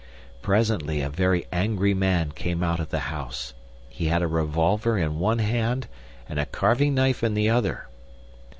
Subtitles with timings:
[0.41, 3.53] Presently a very angry man came out of the house.
[3.87, 5.87] He had a revolver in one hand
[6.27, 7.85] and a carving knife in the other.